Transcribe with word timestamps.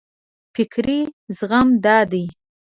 فکري 0.53 0.99
زغم 1.37 1.67
دا 1.85 1.97
دی. 2.11 2.25